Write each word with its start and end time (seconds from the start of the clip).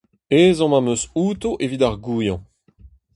Ezhomm 0.39 0.73
am 0.77 0.87
eus 0.91 1.03
outo 1.21 1.49
evit 1.65 1.83
ar 1.87 1.95
goañv! 2.05 2.37